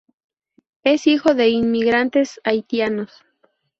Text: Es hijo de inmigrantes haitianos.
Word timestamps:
Es 0.83 1.05
hijo 1.05 1.35
de 1.35 1.49
inmigrantes 1.49 2.41
haitianos. 2.43 3.11